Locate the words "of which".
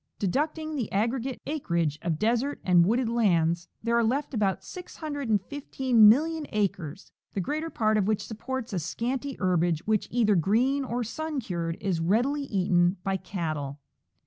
7.97-8.25